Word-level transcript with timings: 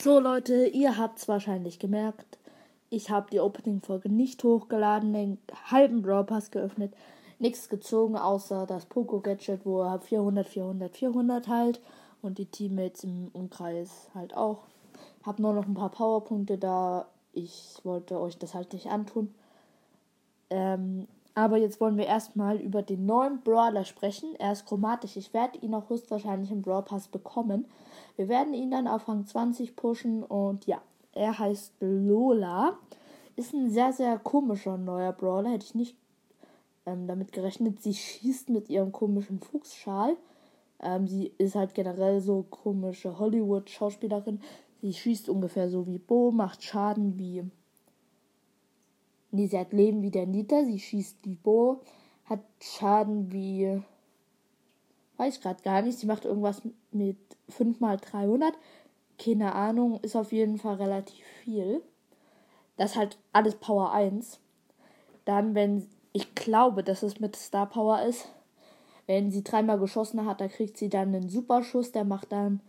So 0.00 0.20
Leute, 0.20 0.68
ihr 0.68 0.96
habt 0.96 1.18
es 1.18 1.26
wahrscheinlich 1.26 1.80
gemerkt. 1.80 2.38
Ich 2.88 3.10
habe 3.10 3.30
die 3.32 3.40
Opening-Folge 3.40 4.08
nicht 4.08 4.44
hochgeladen, 4.44 5.12
den 5.12 5.38
halben 5.72 6.02
Brawl 6.02 6.22
Pass 6.22 6.52
geöffnet, 6.52 6.94
nichts 7.40 7.68
gezogen, 7.68 8.16
außer 8.16 8.64
das 8.66 8.86
Poco-Gadget, 8.86 9.66
wo 9.66 9.82
er 9.82 9.98
400, 9.98 10.46
400, 10.46 10.96
400 10.96 11.48
halt 11.48 11.80
und 12.22 12.38
die 12.38 12.46
Teammates 12.46 13.02
im 13.02 13.30
Umkreis 13.32 14.08
halt 14.14 14.36
auch. 14.36 14.68
Hab 15.24 15.40
nur 15.40 15.52
noch 15.52 15.66
ein 15.66 15.74
paar 15.74 15.90
Powerpunkte 15.90 16.58
da. 16.58 17.08
Ich 17.32 17.80
wollte 17.82 18.20
euch 18.20 18.38
das 18.38 18.54
halt 18.54 18.72
nicht 18.74 18.86
antun. 18.86 19.34
Ähm, 20.48 21.08
aber 21.38 21.56
jetzt 21.56 21.80
wollen 21.80 21.96
wir 21.96 22.06
erstmal 22.06 22.56
über 22.60 22.82
den 22.82 23.06
neuen 23.06 23.40
Brawler 23.42 23.84
sprechen. 23.84 24.34
Er 24.40 24.50
ist 24.50 24.66
chromatisch. 24.66 25.16
Ich 25.16 25.32
werde 25.32 25.58
ihn 25.58 25.72
auch 25.72 25.88
höchstwahrscheinlich 25.88 26.50
im 26.50 26.62
Brawl 26.62 26.82
Pass 26.82 27.06
bekommen. 27.06 27.66
Wir 28.16 28.28
werden 28.28 28.54
ihn 28.54 28.72
dann 28.72 28.88
auf 28.88 29.06
Rang 29.06 29.24
20 29.24 29.76
pushen 29.76 30.24
und 30.24 30.66
ja, 30.66 30.82
er 31.12 31.38
heißt 31.38 31.74
Lola. 31.78 32.76
Ist 33.36 33.54
ein 33.54 33.70
sehr, 33.70 33.92
sehr 33.92 34.18
komischer 34.18 34.76
neuer 34.78 35.12
Brawler. 35.12 35.50
Hätte 35.50 35.66
ich 35.66 35.76
nicht 35.76 35.96
ähm, 36.86 37.06
damit 37.06 37.30
gerechnet. 37.30 37.80
Sie 37.82 37.94
schießt 37.94 38.50
mit 38.50 38.68
ihrem 38.68 38.90
komischen 38.90 39.38
Fuchsschal. 39.38 40.16
Ähm, 40.80 41.06
sie 41.06 41.32
ist 41.38 41.54
halt 41.54 41.72
generell 41.72 42.20
so 42.20 42.46
komische 42.50 43.16
Hollywood-Schauspielerin. 43.16 44.40
Sie 44.82 44.92
schießt 44.92 45.28
ungefähr 45.28 45.70
so 45.70 45.86
wie 45.86 45.98
Bo, 45.98 46.32
macht 46.32 46.64
Schaden 46.64 47.16
wie 47.16 47.44
Nee, 49.30 49.46
sie 49.46 49.58
hat 49.58 49.72
Leben 49.72 50.02
wie 50.02 50.10
der 50.10 50.26
Nita, 50.26 50.64
sie 50.64 50.78
schießt 50.78 51.18
wie 51.24 51.34
Bo, 51.34 51.82
hat 52.24 52.40
Schaden 52.60 53.30
wie. 53.32 53.82
Weiß 55.16 55.40
gerade 55.40 55.62
gar 55.62 55.82
nicht. 55.82 55.98
Sie 55.98 56.06
macht 56.06 56.24
irgendwas 56.24 56.62
mit 56.92 57.18
5 57.48 57.80
mal 57.80 57.96
300. 57.96 58.54
Keine 59.18 59.54
Ahnung, 59.54 59.98
ist 60.02 60.16
auf 60.16 60.32
jeden 60.32 60.58
Fall 60.58 60.76
relativ 60.76 61.24
viel. 61.42 61.82
Das 62.76 62.92
ist 62.92 62.96
halt 62.96 63.18
alles 63.32 63.56
Power 63.56 63.92
1. 63.92 64.38
Dann, 65.24 65.54
wenn. 65.54 65.86
Ich 66.12 66.34
glaube, 66.34 66.82
dass 66.82 67.02
es 67.02 67.20
mit 67.20 67.36
Star 67.36 67.66
Power 67.66 68.02
ist. 68.02 68.28
Wenn 69.06 69.30
sie 69.30 69.44
dreimal 69.44 69.78
geschossen 69.78 70.24
hat, 70.26 70.40
da 70.40 70.48
kriegt 70.48 70.76
sie 70.76 70.88
dann 70.88 71.14
einen 71.14 71.28
Superschuss, 71.28 71.92
der 71.92 72.04
macht 72.04 72.32
dann 72.32 72.60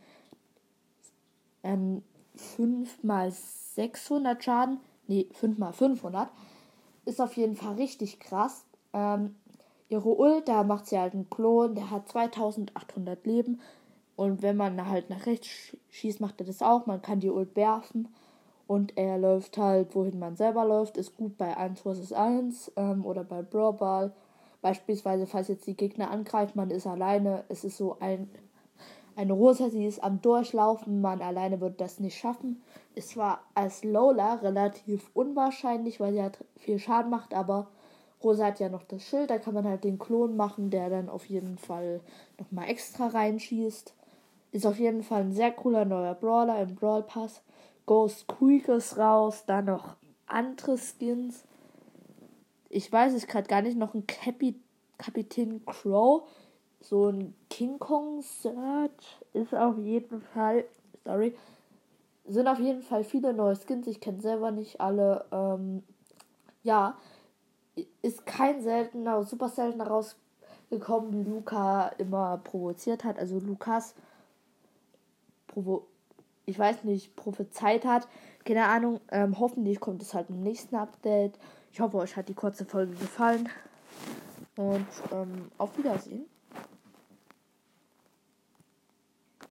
ähm, 1.63 2.03
5 2.35 3.03
mal 3.03 3.31
600 3.31 4.43
Schaden. 4.43 4.79
Nee, 5.07 5.27
5 5.33 5.57
mal 5.57 5.73
500 5.73 6.29
ist 7.09 7.19
auf 7.19 7.35
jeden 7.35 7.55
Fall 7.55 7.75
richtig 7.75 8.19
krass. 8.19 8.63
Ähm, 8.93 9.35
ihre 9.89 10.09
Ult, 10.09 10.47
da 10.47 10.63
macht 10.63 10.87
sie 10.87 10.97
halt 10.97 11.13
einen 11.13 11.29
Klon, 11.29 11.75
der 11.75 11.91
hat 11.91 12.07
2800 12.07 13.25
Leben. 13.25 13.59
Und 14.15 14.41
wenn 14.41 14.57
man 14.57 14.89
halt 14.89 15.09
nach 15.09 15.25
rechts 15.25 15.75
schießt, 15.89 16.21
macht 16.21 16.39
er 16.39 16.45
das 16.45 16.61
auch. 16.61 16.85
Man 16.85 17.01
kann 17.01 17.19
die 17.19 17.29
Ult 17.29 17.55
werfen. 17.55 18.07
Und 18.67 18.97
er 18.97 19.17
läuft 19.17 19.57
halt, 19.57 19.95
wohin 19.95 20.19
man 20.19 20.35
selber 20.35 20.65
läuft. 20.65 20.97
Ist 20.97 21.17
gut 21.17 21.37
bei 21.37 21.57
1 21.57 21.81
vs 21.81 22.13
1 22.13 22.71
ähm, 22.75 23.05
oder 23.05 23.23
bei 23.23 23.41
Brawl 23.41 23.73
Ball. 23.73 24.13
Beispielsweise, 24.61 25.25
falls 25.25 25.47
jetzt 25.47 25.65
die 25.67 25.77
Gegner 25.77 26.11
angreift, 26.11 26.55
man 26.55 26.69
ist 26.69 26.85
alleine. 26.85 27.45
Es 27.49 27.63
ist 27.63 27.77
so 27.77 27.97
ein 27.99 28.29
eine 29.19 29.33
Rosa, 29.33 29.69
sie 29.69 29.85
ist 29.85 30.01
am 30.01 30.21
Durchlaufen, 30.21 31.01
man 31.01 31.21
alleine 31.21 31.59
wird 31.59 31.81
das 31.81 31.99
nicht 31.99 32.17
schaffen. 32.17 32.63
Es 32.95 33.17
war 33.17 33.41
als 33.53 33.83
Lola 33.83 34.35
relativ 34.35 35.11
unwahrscheinlich, 35.13 35.99
weil 35.99 36.13
sie 36.13 36.21
halt 36.21 36.37
viel 36.55 36.79
Schaden 36.79 37.11
macht, 37.11 37.33
aber 37.33 37.67
Rosa 38.23 38.45
hat 38.45 38.61
ja 38.61 38.69
noch 38.69 38.83
das 38.83 39.03
Schild, 39.03 39.29
da 39.29 39.37
kann 39.37 39.53
man 39.53 39.65
halt 39.65 39.83
den 39.83 39.99
Klon 39.99 40.37
machen, 40.37 40.69
der 40.69 40.89
dann 40.89 41.09
auf 41.09 41.25
jeden 41.25 41.57
Fall 41.57 41.99
nochmal 42.37 42.69
extra 42.69 43.07
reinschießt. 43.07 43.93
Ist 44.51 44.65
auf 44.65 44.79
jeden 44.79 45.03
Fall 45.03 45.21
ein 45.21 45.33
sehr 45.33 45.51
cooler 45.51 45.83
neuer 45.83 46.15
Brawler 46.15 46.61
im 46.61 46.75
Brawl 46.75 47.03
Pass. 47.03 47.41
Ghost 47.85 48.25
Quick 48.27 48.69
ist 48.69 48.97
raus, 48.97 49.43
dann 49.45 49.65
noch 49.65 49.97
andere 50.27 50.77
Skins. 50.77 51.43
Ich 52.69 52.89
weiß 52.89 53.13
es 53.13 53.27
gerade 53.27 53.47
gar 53.47 53.61
nicht, 53.61 53.77
noch 53.77 53.93
ein 53.93 54.07
Capi 54.07 54.55
Kapitän 54.97 55.65
Crow 55.65 56.23
so 56.81 57.09
ein 57.09 57.33
King 57.49 57.79
Kong 57.79 58.21
Search 58.21 59.19
ist 59.33 59.53
auf 59.53 59.77
jeden 59.77 60.21
Fall, 60.21 60.65
sorry, 61.05 61.35
sind 62.25 62.47
auf 62.47 62.59
jeden 62.59 62.81
Fall 62.81 63.03
viele 63.03 63.33
neue 63.33 63.55
Skins. 63.55 63.87
Ich 63.87 64.01
kenne 64.01 64.21
selber 64.21 64.51
nicht 64.51 64.79
alle. 64.79 65.25
Ähm, 65.31 65.83
ja, 66.63 66.97
ist 68.01 68.25
kein 68.25 68.61
seltener, 68.61 69.23
super 69.23 69.49
seltener 69.49 69.87
rausgekommen, 69.87 71.25
Luca 71.25 71.87
immer 71.97 72.37
provoziert 72.37 73.03
hat. 73.03 73.17
Also 73.17 73.39
Lukas 73.39 73.95
provo 75.47 75.87
ich 76.45 76.57
weiß 76.57 76.83
nicht, 76.83 77.15
prophezeit 77.15 77.85
hat. 77.85 78.07
Keine 78.43 78.65
Ahnung. 78.65 78.99
Ähm, 79.11 79.39
hoffentlich 79.39 79.79
kommt 79.79 80.01
es 80.01 80.15
halt 80.15 80.29
im 80.29 80.41
nächsten 80.41 80.75
Update. 80.75 81.37
Ich 81.71 81.79
hoffe, 81.79 81.97
euch 81.97 82.17
hat 82.17 82.27
die 82.27 82.33
kurze 82.33 82.65
Folge 82.65 82.95
gefallen. 82.95 83.47
Und 84.55 84.87
ähm, 85.11 85.51
auf 85.59 85.77
Wiedersehen. 85.77 86.25